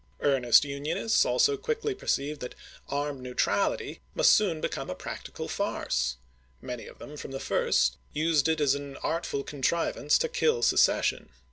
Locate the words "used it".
8.11-8.59